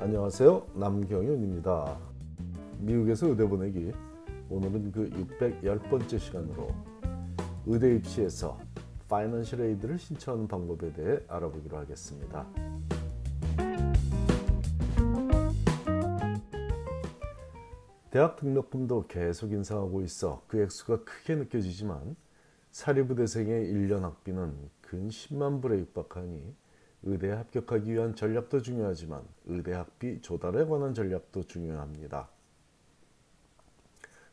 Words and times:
안녕하세요. 0.00 0.64
남경윤입니다. 0.74 1.98
미국에서 2.78 3.26
의대 3.26 3.44
보내기 3.44 3.90
오늘은 4.48 4.92
그 4.92 5.10
610번째 5.10 6.18
시간으로 6.20 6.68
의대 7.66 7.96
입시에서 7.96 8.56
파이낸셜 9.08 9.60
에이드를 9.60 9.98
신청하는 9.98 10.46
방법에 10.46 10.92
대해 10.92 11.18
알아보기로 11.26 11.78
하겠습니다. 11.78 12.46
대학 18.12 18.36
등록금도 18.36 19.08
계속 19.08 19.50
인상하고 19.50 20.02
있어 20.02 20.44
그 20.46 20.62
액수가 20.62 21.02
크게 21.02 21.34
느껴지지만 21.34 22.14
사립의대생의 22.70 23.72
1년 23.72 24.02
학비는 24.02 24.54
근 24.80 25.08
10만 25.08 25.60
불에 25.60 25.80
육박하니 25.80 26.54
의대에 27.02 27.32
합격하기 27.32 27.92
위한 27.92 28.14
전략도 28.14 28.62
중요하지만 28.62 29.22
의대 29.46 29.72
학비 29.72 30.20
조달에 30.20 30.64
관한 30.64 30.94
전략도 30.94 31.44
중요합니다. 31.44 32.28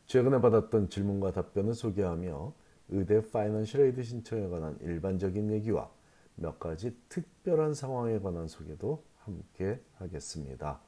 최근에 0.07 0.41
받았던 0.41 0.89
질문과 0.89 1.31
답변을 1.31 1.73
소개하며 1.73 2.53
의대 2.89 3.21
Financial 3.21 3.81
Aid 3.81 4.03
신청에 4.03 4.47
관한 4.47 4.77
일반적인 4.81 5.51
얘기와 5.51 5.89
몇 6.35 6.59
가지 6.59 6.95
특별한 7.09 7.73
상황에 7.73 8.19
관한 8.19 8.47
소개도 8.47 9.03
함께 9.19 9.81
하겠습니다. 9.97 10.79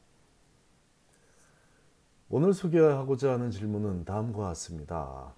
오늘 2.29 2.53
소개하고자 2.53 3.33
하는 3.33 3.51
질문은 3.51 4.03
다음과 4.05 4.43
같습니다. 4.49 5.33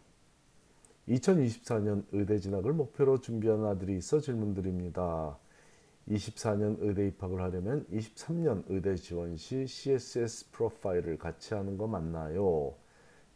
2024년 1.08 2.06
의대 2.12 2.40
진학을 2.40 2.74
목표로 2.74 3.22
준비하는 3.22 3.66
아들이 3.66 3.98
있어 3.98 4.20
질문드립니다. 4.20 5.38
24년 6.10 6.78
의대 6.80 7.08
입학을 7.08 7.40
하려면 7.40 7.86
23년 7.92 8.64
의대 8.68 8.96
지원 8.96 9.38
시 9.38 9.68
CSS 9.68 10.50
Profile을 10.52 11.20
같이 11.20 11.54
하는 11.54 11.78
거 11.78 11.86
맞나요? 11.86 12.74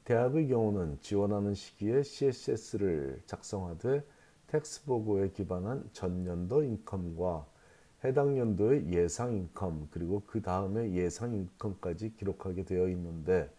대학의 0.06 0.48
경우는 0.48 0.98
지원하는 1.02 1.54
시기에 1.54 2.02
CSS를 2.02 3.22
작성하되 3.28 4.04
tax 4.48 4.86
보고에 4.86 5.30
기반한 5.30 5.88
전년도 5.94 6.64
income과 6.64 7.46
해당 8.04 8.38
연도의 8.38 8.92
예상 8.92 9.34
income 9.34 9.88
그리고 9.92 10.24
그 10.26 10.42
다음에 10.42 10.92
예상 10.94 11.34
income까지 11.34 12.16
기록하게 12.16 12.66
되어 12.66 12.90
있는데 12.90 13.50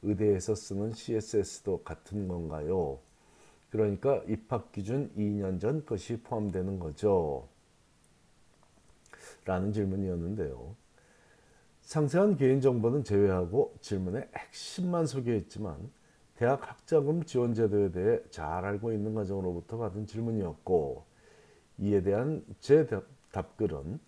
의대에서 0.00 0.54
쓰는 0.54 0.92
CSS도 0.92 1.82
같은 1.84 2.26
건가요? 2.26 2.98
그러니까 3.70 4.22
입학 4.26 4.72
기준 4.72 5.12
2년 5.14 5.60
전 5.60 5.84
것이 5.86 6.20
포함되는 6.22 6.78
거죠. 6.78 7.51
라는 9.44 9.72
질문이었는데요. 9.72 10.74
상세한 11.82 12.36
개인정보는 12.36 13.04
제외하고 13.04 13.74
질문의 13.80 14.28
핵심만 14.34 15.06
소개했지만 15.06 15.90
대학 16.36 16.68
학자금 16.68 17.24
지원 17.24 17.54
제도에 17.54 17.92
대해 17.92 18.20
잘 18.30 18.64
알고 18.64 18.92
있는 18.92 19.14
가정으로부터 19.14 19.78
받은 19.78 20.06
질문이었고 20.06 21.04
이에 21.78 22.02
대한 22.02 22.44
제 22.60 22.86
답글은 23.32 24.00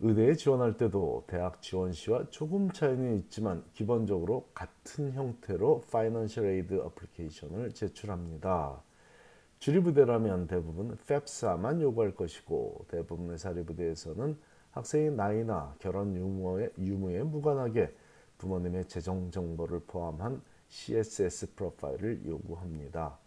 의대에 0.00 0.34
지원할 0.34 0.76
때도 0.76 1.24
대학 1.26 1.62
지원 1.62 1.92
시와 1.92 2.28
조금 2.28 2.70
차이는 2.70 3.16
있지만 3.20 3.64
기본적으로 3.72 4.46
같은 4.52 5.12
형태로 5.12 5.82
Financial 5.90 6.44
Aid 6.46 6.80
Application을 6.80 7.72
제출합니다. 7.72 8.82
주립부대라면 9.58 10.46
대부분 10.46 10.92
FAFSA만 10.92 11.80
요구할 11.80 12.14
것이고 12.14 12.86
대부분의 12.88 13.38
사립부대에서는 13.38 14.38
학생의 14.70 15.12
나이나 15.12 15.74
결혼 15.78 16.14
유무에, 16.14 16.70
유무에 16.78 17.22
무관하게 17.22 17.94
부모님의 18.38 18.86
재정 18.86 19.30
정보를 19.30 19.80
포함한 19.86 20.42
CSS 20.68 21.54
프로파일을 21.54 22.26
요구합니다. 22.26 23.18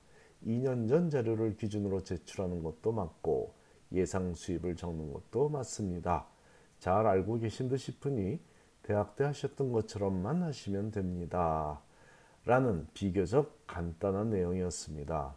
2년 0.46 0.88
전 0.88 1.10
자료를 1.10 1.58
기준으로 1.58 2.04
제출하는 2.04 2.64
것도 2.64 2.92
맞고 2.92 3.54
예상 3.92 4.36
수입을 4.36 4.76
적는 4.76 5.12
것도 5.12 5.50
맞습니다. 5.50 6.28
잘 6.80 7.08
알고 7.08 7.40
계신 7.40 7.68
듯 7.68 7.78
싶으니 7.78 8.40
대학 8.84 9.16
때 9.16 9.24
하셨던 9.24 9.72
것처럼만 9.72 10.44
하시면 10.44 10.92
됩니다. 10.92 11.82
라는 12.46 12.88
비교적 12.94 13.68
간단한 13.68 14.30
내용이었습니다. 14.30 15.36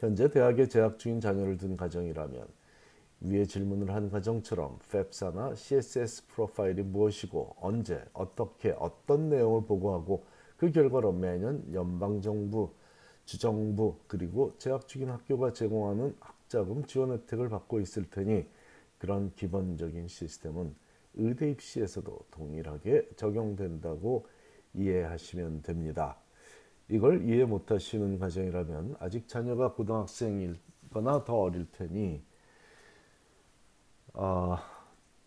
현재 0.00 0.30
대학에 0.30 0.66
재학 0.66 0.98
중인 0.98 1.20
자녀를 1.20 1.58
둔 1.58 1.76
가정이라면 1.76 2.48
위에 3.20 3.44
질문을 3.44 3.94
한 3.94 4.08
가정처럼 4.08 4.78
FAFSA나 4.84 5.54
CSS 5.54 6.26
프로파일이 6.28 6.82
무엇이고 6.84 7.56
언제 7.60 8.02
어떻게 8.14 8.74
어떤 8.78 9.28
내용을 9.28 9.66
보고하고 9.66 10.24
그 10.56 10.72
결과로 10.72 11.12
매년 11.12 11.62
연방정부, 11.74 12.72
주정부 13.26 13.96
그리고 14.06 14.54
재학 14.56 14.88
중인 14.88 15.10
학교가 15.10 15.52
제공하는 15.52 16.16
학자금 16.18 16.86
지원 16.86 17.12
혜택을 17.12 17.50
받고 17.50 17.80
있을 17.80 18.08
테니 18.08 18.46
그런 18.96 19.34
기본적인 19.34 20.08
시스템은 20.08 20.74
의대 21.12 21.50
입시에서도 21.50 22.18
동일하게 22.30 23.06
적용된다고 23.16 24.26
이해하시면 24.72 25.60
됩니다. 25.60 26.16
이걸 26.90 27.24
이해 27.28 27.44
못하시는 27.44 28.18
가정이라면 28.18 28.96
아직 28.98 29.28
자녀가 29.28 29.72
고등학생이거나 29.72 31.24
더 31.24 31.36
어릴 31.36 31.70
테니 31.70 32.20
어, 34.14 34.58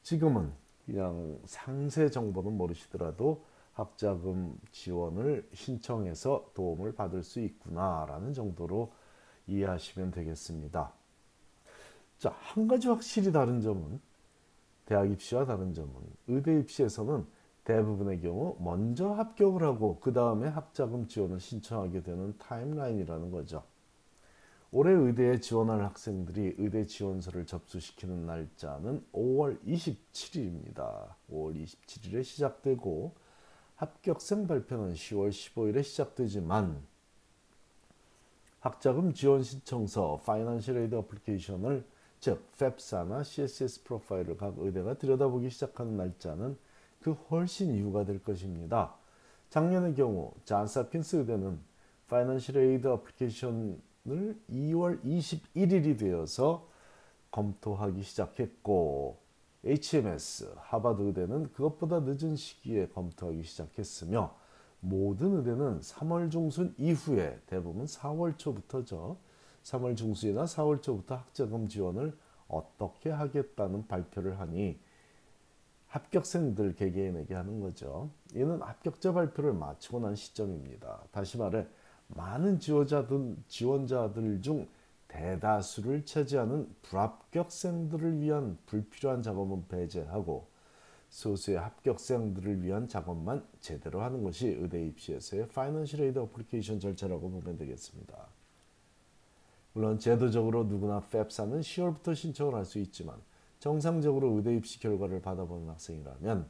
지금은 0.01 0.51
그냥 0.85 1.39
상세 1.45 2.09
정보는 2.09 2.57
모르시더라도 2.57 3.45
학자금 3.71 4.59
지원을 4.71 5.47
신청해서 5.53 6.51
도움을 6.53 6.93
받을 6.93 7.23
수 7.23 7.39
있구나라는 7.39 8.33
정도로 8.33 8.91
이해하시면 9.47 10.11
되겠습니다. 10.11 10.91
자, 12.17 12.29
한 12.39 12.67
가지 12.67 12.89
확실히 12.89 13.31
다른 13.31 13.61
점은 13.61 13.99
대학 14.85 15.09
입시와 15.09 15.45
다른 15.45 15.73
점은 15.73 15.93
의대 16.27 16.59
입시에서는 16.59 17.25
대부분의 17.63 18.21
경우 18.21 18.57
먼저 18.59 19.11
합격을 19.11 19.63
하고 19.63 19.99
그 19.99 20.11
다음에 20.11 20.47
학자금 20.47 21.07
지원을 21.07 21.39
신청하게 21.39 22.03
되는 22.03 22.37
타임라인이라는 22.37 23.31
거죠. 23.31 23.63
올해 24.71 24.91
의대에 24.91 25.39
지원할 25.39 25.83
학생들이 25.83 26.55
의대 26.57 26.85
지원서를 26.85 27.45
접수시키는 27.45 28.25
날짜는 28.25 29.05
5월 29.13 29.63
27일입니다. 29.65 31.13
5월 31.31 31.63
27일에 31.63 32.23
시작되고 32.23 33.13
합격생 33.75 34.47
발표는 34.47 34.93
10월 34.93 35.29
15일에 35.29 35.83
시작되지만 35.83 36.81
학자금 38.61 39.13
지원 39.13 39.43
신청서 39.43 40.21
Financial 40.25 40.77
Aid 40.77 40.95
Application을 40.95 41.85
즉 42.19 42.43
FAFSA나 42.53 43.23
CSS 43.23 43.83
Profile을 43.83 44.37
각 44.37 44.55
의대가 44.57 44.93
들여다보기 44.93 45.49
시작하는 45.49 45.97
날짜는 45.97 46.57
그 47.03 47.11
훨씬 47.11 47.75
이후가 47.75 48.05
될 48.05 48.23
것입니다. 48.23 48.95
작년의 49.49 49.93
경우 49.93 50.33
존스홉킨스 50.45 51.17
의대는 51.17 51.59
Financial 52.07 52.57
Aid 52.57 52.87
Application을 52.87 54.39
2월 54.49 55.03
21일이 55.03 55.99
되어서 55.99 56.67
검토하기 57.31 58.01
시작했고 58.03 59.17
HMS 59.65 60.53
하버드 60.57 61.01
의대는 61.01 61.51
그것보다 61.51 61.99
늦은 61.99 62.35
시기에 62.35 62.87
검토하기 62.89 63.43
시작했으며 63.43 64.35
모든 64.79 65.37
의대는 65.37 65.79
3월 65.79 66.31
중순 66.31 66.73
이후에 66.77 67.39
대부분 67.47 67.85
4월 67.85 68.37
초부터죠. 68.37 69.17
3월 69.63 69.95
중순이나 69.95 70.43
4월 70.45 70.81
초부터 70.81 71.15
학자금 71.15 71.67
지원을 71.67 72.17
어떻게 72.47 73.09
하겠다는 73.09 73.87
발표를 73.87 74.39
하니 74.39 74.79
합격생들 75.93 76.73
개개인에게 76.73 77.35
하는 77.35 77.59
거죠. 77.59 78.09
이는 78.33 78.59
합격자 78.59 79.13
발표를 79.13 79.53
마치고 79.53 79.99
난 79.99 80.15
시점입니다. 80.15 81.03
다시 81.11 81.37
말해 81.37 81.67
많은 82.07 82.59
지원자들, 82.59 83.35
지원자들 83.47 84.41
중 84.41 84.67
대다수를 85.07 86.03
차지하는 86.03 86.67
불합격생들을 86.81 88.19
위한 88.21 88.57
불필요한 88.65 89.21
작업은 89.21 89.67
배제하고 89.67 90.47
소수의 91.09 91.59
합격생들을 91.59 92.63
위한 92.63 92.87
작업만 92.87 93.45
제대로 93.59 94.01
하는 94.01 94.23
것이 94.23 94.47
의대 94.47 94.83
입시에서의 94.87 95.49
Financial 95.49 96.01
Aid 96.01 96.17
Application 96.17 96.79
절차라고 96.79 97.29
보면 97.29 97.55
되겠습니다. 97.55 98.17
물론 99.73 99.99
제도적으로 99.99 100.63
누구나 100.63 100.97
FAFSA는 100.97 101.61
10월부터 101.61 102.15
신청을 102.15 102.55
할 102.55 102.65
수 102.65 102.79
있지만 102.79 103.21
정상적으로 103.63 104.33
의대 104.33 104.53
입시 104.53 104.77
결과를 104.77 105.21
받아보는 105.21 105.69
학생이라면 105.69 106.49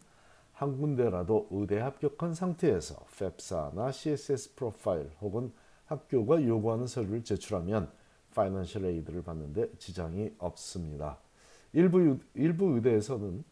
한 0.53 0.77
군데라도 0.79 1.47
의대 1.51 1.77
합격한 1.77 2.33
상태에서 2.33 3.05
FAFSA나 3.11 3.91
CSS 3.91 4.55
Profile 4.55 5.11
혹은 5.21 5.53
학교가 5.85 6.43
요구하는 6.43 6.87
서류를 6.87 7.23
제출하면 7.23 7.91
Financial 8.33 8.85
Aid를 8.85 9.21
받는데 9.21 9.73
지장이 9.77 10.31
없습니다. 10.39 11.19
일부 11.73 12.17
일부 12.33 12.73
의대에서는 12.73 13.43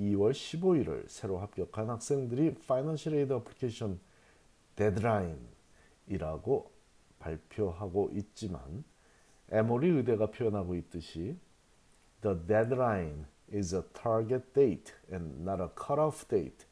2월 0.00 0.30
15일을 0.30 1.06
새로 1.06 1.36
합격한 1.36 1.90
학생들이 1.90 2.54
파이낸셜 2.66 3.12
에이드 3.12 3.30
어플리케이션 3.34 4.00
데드라인이라고 4.76 6.70
발표하고 7.18 8.08
있지만 8.14 8.84
에모리 9.50 9.90
의대가 9.90 10.30
표현하고 10.30 10.76
있듯이 10.76 11.36
The 12.22 12.34
deadline 12.34 13.26
is 13.50 13.72
a 13.72 13.84
target 13.94 14.54
date 14.54 14.94
and 15.10 15.44
not 15.44 15.60
a 15.60 15.68
cutoff 15.68 16.26
date. 16.28 16.64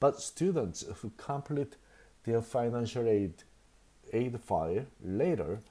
But 0.00 0.20
students 0.20 0.84
who 1.00 1.10
complete 1.16 1.76
their 2.24 2.42
financial 2.42 3.08
aid, 3.08 3.42
aid 4.12 4.38
file 4.38 4.84
later 5.02 5.62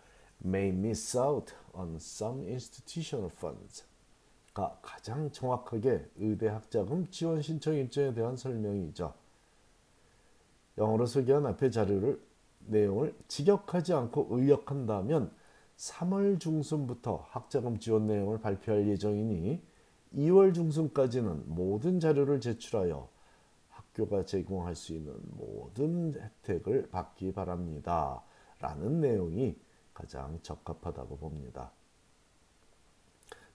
may 0.43 0.71
miss 0.71 1.15
out 1.15 1.53
on 1.73 1.99
some 1.99 2.43
institutional 2.47 3.29
funds. 3.29 3.83
가 4.53 4.75
가장 4.81 5.29
정확하게 5.29 6.09
의대 6.17 6.47
학자금 6.47 7.07
지원 7.11 7.43
신청 7.43 7.75
일정에 7.75 8.13
대한 8.13 8.35
설명이죠. 8.35 9.13
영어로 10.79 11.05
소개한 11.05 11.45
앞의 11.45 11.71
자료를 11.71 12.19
내용을 12.65 13.15
직역하지 13.27 13.93
않고 13.93 14.27
의역한다면 14.31 15.31
3월 15.77 16.39
중순부터 16.39 17.25
학자금 17.29 17.79
지원 17.79 18.07
내용을 18.07 18.39
발표할 18.39 18.87
예정이니 18.87 19.61
2월 20.15 20.53
중순까지는 20.53 21.43
모든 21.47 21.99
자료를 21.99 22.41
제출하여 22.41 23.07
학교가 23.69 24.25
제공할 24.25 24.75
수 24.75 24.93
있는 24.93 25.13
모든 25.37 26.13
혜택을 26.15 26.89
받기 26.89 27.33
바랍니다. 27.33 28.23
라는 28.59 29.01
내용이 29.01 29.55
가장 29.93 30.39
적합하다고 30.41 31.17
봅니다. 31.17 31.71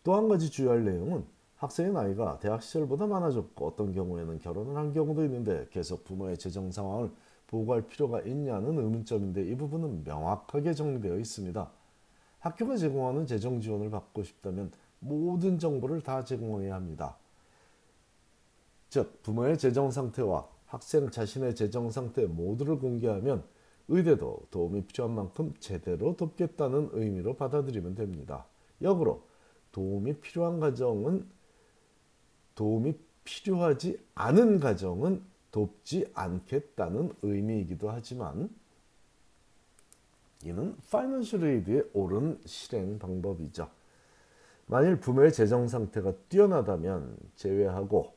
또 0.05 0.15
한 0.15 0.29
가지 0.29 0.51
주의할 0.51 0.85
내용은 0.85 1.25
학생의 1.57 1.93
나이가 1.93 2.39
대학 2.41 2.63
시절보다 2.63 3.07
많아졌고 3.07 3.67
어떤 3.67 3.93
경우에는 3.93 4.39
결혼을 4.39 4.77
한 4.77 4.93
경우도 4.93 5.25
있는데 5.25 5.69
계속 5.71 6.05
부모의 6.05 6.39
재정 6.39 6.71
상황을 6.71 7.11
보고할 7.47 7.87
필요가 7.87 8.21
있냐는 8.21 8.79
의문점인데 8.79 9.45
이 9.45 9.57
부분은 9.57 10.05
명확하게 10.05 10.75
정리되어 10.75 11.19
있습니다. 11.19 11.71
학교가 12.43 12.77
제공하는 12.77 13.27
재정 13.27 13.61
지원을 13.61 13.91
받고 13.91 14.25
싶다면 14.25 14.73
모든 14.99 15.59
정보를 15.59 16.03
다 16.03 16.25
제공해야 16.25 16.75
합니다. 16.75 17.17
즉 18.89 19.23
부모의 19.23 19.59
재정 19.59 19.91
상태와 19.91 20.49
학생 20.67 21.11
자신의 21.11 21.55
재정 21.55 21.91
상태 21.91 22.27
모두를 22.27 22.79
공개하면 22.79 23.45
의대도 23.89 24.47
도움이 24.51 24.87
필요한 24.87 25.15
만큼 25.15 25.55
제대로 25.61 26.17
돕겠다는 26.17 26.91
의미로 26.93 27.35
받아들이면 27.35 27.95
됩니다. 27.95 28.47
역으로 28.81 29.23
도움이 29.71 30.15
필요한 30.21 30.59
가정은 30.59 31.29
도움이 32.55 32.95
필요하지 33.25 34.01
않은 34.15 34.59
가정은 34.59 35.23
돕지 35.53 36.11
않겠다는 36.15 37.13
의미이기도 37.23 37.91
하지만 37.91 38.51
이는 40.45 40.77
파이낸셜 40.91 41.45
에이드의 41.45 41.91
옳은 41.93 42.41
실행 42.45 42.99
방법이죠. 42.99 43.69
만일 44.67 44.99
부모의 44.99 45.33
재정 45.33 45.69
상태가 45.69 46.13
뛰어나다면 46.29 47.17
제외하고 47.37 48.13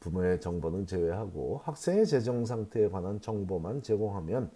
부모의 0.00 0.40
정보는 0.40 0.86
제외하고 0.86 1.60
학생의 1.64 2.06
재정 2.06 2.44
상태에 2.44 2.88
관한 2.88 3.20
정보만 3.20 3.82
제공하면 3.82 4.50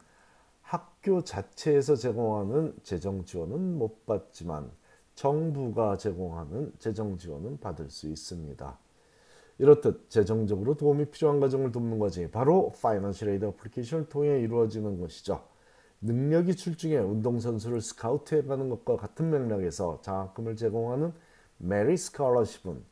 학교 0.61 1.23
자체에서 1.23 1.97
제공하는 1.97 2.75
재정 2.83 3.25
지원은 3.25 3.79
못 3.79 4.07
받지만 4.07 4.71
정부가 5.15 5.97
제공하는 5.99 6.73
재정 6.79 7.19
지원은 7.19 7.59
받을 7.61 7.91
수 7.91 8.09
있습니다. 8.09 8.79
이렇듯 9.59 10.09
재정적으로 10.11 10.75
도움이 10.77 11.07
필요한 11.07 11.39
가정을 11.39 11.73
돕는 11.73 11.99
과정이 11.99 12.31
바로 12.31 12.73
Financial 12.81 13.29
Aid 13.31 13.45
Application을 13.45 14.09
통해 14.09 14.41
이루어지는 14.41 14.99
것이죠. 14.99 15.52
능력이 16.03 16.57
출중해 16.57 16.99
운동선수를 16.99 17.81
스카우트해가는 17.81 18.69
것과 18.69 18.97
같은 18.97 19.31
맥락에서 19.31 20.01
장학금을 20.03 20.57
제공하는 20.57 21.13
메리 21.59 21.97
스칼러십은 21.97 22.83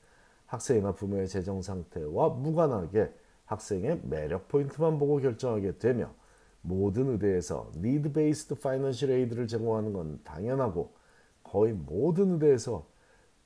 학생이나 0.47 0.93
부모의 0.93 1.29
재정 1.29 1.61
상태와 1.61 2.29
무관하게 2.31 3.12
학생의 3.47 4.03
매력 4.05 4.47
포인트만 4.49 4.99
보고 4.99 5.19
결정하게 5.19 5.79
되며 5.79 6.15
모든 6.62 7.09
의대에서 7.11 7.73
Need 7.77 8.12
Based 8.12 8.55
Financial 8.57 9.11
Aid를 9.11 9.49
제공하는 9.49 9.93
건 9.93 10.21
당연하고 10.23 10.95
거의 11.43 11.73
모든 11.73 12.35
의대에서 12.35 12.87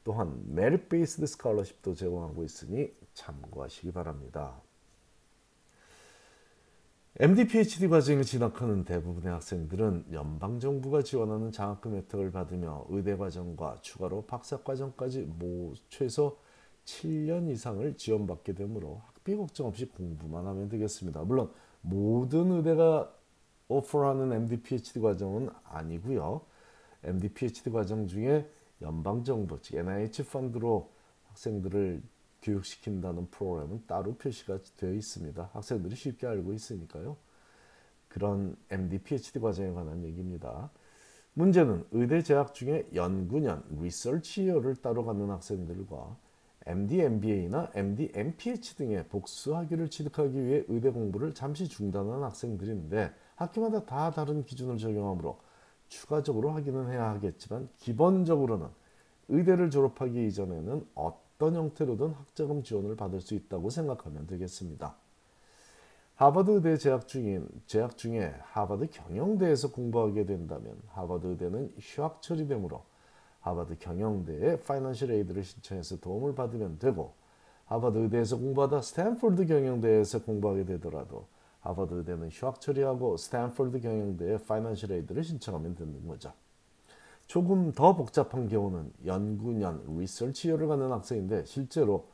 또한 0.03 0.43
메리 0.47 0.89
베이스드 0.89 1.27
스칼러십도 1.27 1.95
제공하고 1.95 2.45
있으니 2.45 2.93
참고하시기 3.15 3.93
바랍니다. 3.93 4.61
MD, 7.21 7.47
PhD 7.47 7.87
과정을 7.87 8.25
진학하는 8.25 8.83
대부분의 8.83 9.33
학생들은 9.35 10.07
연방정부가 10.13 11.03
지원하는 11.03 11.53
장학금 11.53 11.95
혜택을 11.95 12.33
받으며 12.33 12.87
의대 12.89 13.17
과정과 13.17 13.79
추가로 13.83 14.27
박사 14.27 14.57
과정까지 14.65 15.21
모 15.39 15.75
최소 15.89 16.39
7년 16.85 17.49
이상을 17.49 17.97
지원받게 17.97 18.55
되므로 18.55 19.01
학비 19.07 19.37
걱정 19.37 19.69
없이 19.69 19.87
공부만 19.87 20.45
하면 20.45 20.69
되겠습니다. 20.69 21.23
물론 21.23 21.53
모든 21.83 22.51
의대가 22.51 23.15
오퍼하는 23.69 24.33
MD, 24.33 24.63
PhD 24.63 24.99
과정은 24.99 25.51
아니고요. 25.63 26.41
MD, 27.05 27.29
PhD 27.29 27.71
과정 27.71 28.09
중에 28.09 28.51
연방정부, 28.83 29.63
즉 29.63 29.77
NIH 29.77 30.25
펀드로 30.25 30.91
학생들을 31.29 32.03
교육시킨다는 32.45 33.29
프로그램은 33.31 33.85
따로 33.87 34.15
표시가 34.15 34.59
되어 34.77 34.93
있습니다. 34.93 35.51
학생들이 35.53 35.97
쉽게 35.97 36.27
알고 36.27 36.53
있으니까요. 36.53 37.17
그런 38.09 38.57
MD, 38.71 38.99
PhD 38.99 39.41
과정에 39.41 39.73
관한 39.73 40.05
얘기입니다. 40.05 40.71
문제는 41.33 41.85
의대 41.91 42.23
재학 42.23 42.55
중에 42.55 42.89
연구년, 42.95 43.65
리서치 43.81 44.45
이어를 44.45 44.77
따로 44.77 45.05
갖는 45.05 45.31
학생들과 45.31 46.17
MD, 46.67 47.01
MBA나 47.01 47.71
MD, 47.75 48.13
MPH 48.15 48.77
등의 48.77 49.09
복수 49.09 49.57
학위를 49.57 49.91
취득하기 49.91 50.47
위해 50.47 50.65
의대 50.69 50.91
공부를 50.91 51.35
잠시 51.35 51.69
중단한 51.69 52.23
학생들인데 52.23 53.13
학교마다 53.35 53.85
다 53.85 54.11
다른 54.13 54.45
기준을 54.45 54.79
적용하므로 54.79 55.41
추가적으로 55.89 56.53
확인은 56.53 56.91
해야 56.91 57.11
하겠지만 57.11 57.69
기본적으로는 57.79 58.69
의대를 59.29 59.71
졸업하기 59.71 60.27
이전에는 60.29 60.87
어떤 60.95 61.24
어떤 61.37 61.57
형태로든 61.57 62.13
학자금 62.13 62.63
지원을 62.63 62.97
받을 62.97 63.21
수 63.21 63.35
있다고 63.35 63.71
생각하면 63.71 64.27
되겠습니다. 64.27 64.97
하버드 66.17 66.53
의대 66.53 66.77
재학 66.77 67.09
중인 67.09 67.49
재학 67.67 67.97
중에 67.97 68.35
하버드 68.53 68.89
경영대에서 68.91 69.73
공부하게 69.73 70.27
된다면 70.27 70.81
하버드 70.91 71.27
의대는 71.27 71.75
휴학 71.81 72.23
처리되므로 72.23 72.85
하버드 73.41 73.79
경영대에 73.79 74.61
Financial 74.61 75.11
Aid를 75.11 75.43
신청해서 75.43 75.99
도움을 75.99 76.37
받으면 76.37 76.79
되고 76.79 77.15
하버드 77.67 77.99
의대에서 77.99 78.39
공부하다 78.39 78.83
스탠포드 78.83 79.47
경영대에서 79.47 80.23
공부하게 80.23 80.65
되더라도 80.67 81.27
하버드 81.61 81.95
의대는 81.95 82.29
휴학 82.31 82.61
처리하고 82.61 83.17
스탠포드 83.17 83.81
경영대에 83.81 84.39
Financial 84.39 84.93
Aid를 84.93 85.25
신청하면 85.25 85.75
되는 85.75 86.07
거죠. 86.07 86.33
조금 87.27 87.73
더 87.73 87.95
복잡한 87.97 88.49
경우는 88.49 88.93
연구년 89.07 89.85
Research 89.99 90.49
Year를 90.49 90.69
갖는 90.69 90.93
학생인데 90.93 91.45
실제로 91.47 92.09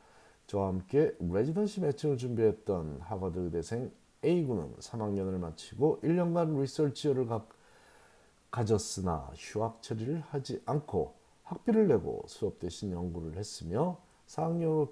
저와 0.47 0.69
함께 0.69 1.15
Residency 1.19 1.81
Matching을 1.81 2.17
준비했던 2.17 3.01
하버드 3.01 3.39
의대생 3.39 3.91
A군은 4.23 4.75
3학년을 4.75 5.37
마치고 5.39 6.01
1년간 6.03 6.59
Research 6.59 7.13
가, 7.25 7.45
가졌으나 8.51 9.31
휴학 9.35 9.81
처리를 9.81 10.21
하지 10.29 10.61
않고 10.65 11.15
학비를 11.43 11.87
내고 11.87 12.23
수업 12.27 12.59
대신 12.59 12.91
연구를 12.91 13.37
했으며 13.37 13.99
4학년으로, 14.27 14.91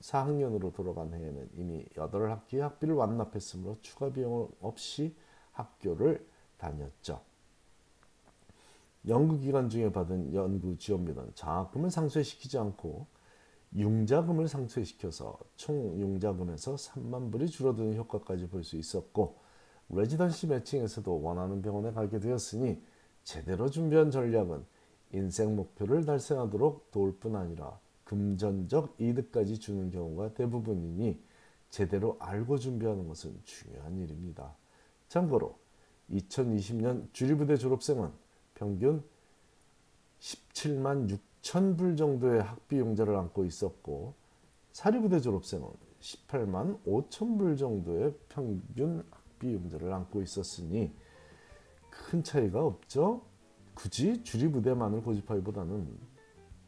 4학년으로 0.00 0.72
돌아간 0.72 1.12
해에는 1.12 1.50
이미 1.56 1.84
8학기의 1.94 2.58
학비를 2.58 2.94
완납했으므로 2.94 3.78
추가 3.80 4.10
비용 4.10 4.50
없이 4.60 5.14
학교를 5.52 6.26
다녔죠. 6.58 7.20
연구 9.08 9.38
기간 9.38 9.68
중에 9.68 9.90
받은 9.90 10.32
연구 10.34 10.76
지원비는 10.76 11.32
장학금을 11.34 11.90
상쇄시키지 11.90 12.58
않고 12.58 13.06
융자금을 13.74 14.48
상쇄시켜서 14.48 15.38
총 15.56 15.98
융자금에서 15.98 16.74
3만 16.76 17.32
불이 17.32 17.48
줄어드는 17.48 17.96
효과까지 17.96 18.48
볼 18.48 18.62
수 18.62 18.76
있었고 18.76 19.38
레지던시 19.88 20.46
매칭에서도 20.46 21.22
원하는 21.22 21.62
병원에 21.62 21.92
가게 21.92 22.20
되었으니 22.20 22.82
제대로 23.24 23.68
준비한 23.68 24.10
전략은 24.10 24.64
인생 25.12 25.56
목표를 25.56 26.04
달성하도록 26.04 26.90
도울 26.90 27.18
뿐 27.18 27.36
아니라 27.36 27.78
금전적 28.04 28.94
이득까지 28.98 29.58
주는 29.58 29.90
경우가 29.90 30.34
대부분이니 30.34 31.22
제대로 31.70 32.16
알고 32.20 32.58
준비하는 32.58 33.08
것은 33.08 33.38
중요한 33.44 33.98
일입니다. 33.98 34.54
참고로 35.08 35.58
2020년 36.10 37.12
주리부대 37.12 37.56
졸업생은 37.56 38.10
평균 38.54 39.02
17만 40.20 41.18
6천 41.42 41.76
불 41.76 41.96
정도의 41.96 42.42
학비 42.42 42.78
용자를 42.78 43.16
안고 43.16 43.44
있었고 43.44 44.14
사립부대 44.72 45.20
졸업생은 45.20 45.68
18만 46.00 46.82
5천 46.84 47.38
불 47.38 47.56
정도의 47.56 48.14
평균 48.28 49.04
학비용들을 49.10 49.92
안고 49.92 50.22
있었으니 50.22 50.92
큰 51.90 52.22
차이가 52.22 52.64
없죠. 52.64 53.22
굳이 53.74 54.22
주리부대만을 54.22 55.02
고집하기보다는 55.02 56.12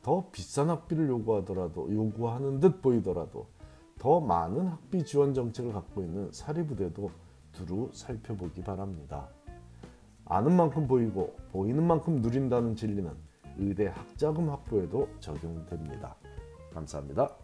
더 0.03 0.29
비싼 0.31 0.69
학비를 0.71 1.09
요구하더라도 1.09 1.93
요구하는 1.93 2.61
듯 2.61 2.83
보이더라도 2.83 3.47
더 3.99 4.21
많은 4.21 4.67
학비 4.67 5.05
지원 5.05 5.33
정책을 5.33 5.73
갖고 5.73 6.03
있는 6.03 6.31
사립부대도 6.33 7.11
두루 7.53 7.91
살펴보기 7.93 8.62
바랍니다. 8.62 9.29
아는 10.26 10.57
만큼 10.57 10.87
보이고 10.87 11.37
보이는 11.52 11.83
만큼 11.83 12.23
누린다는 12.23 12.76
진리는 12.76 13.11
의대 13.59 13.87
학자금 13.87 14.49
확보에도 14.49 15.09
적용됩니다. 15.21 16.16
감사합니다. 16.73 17.44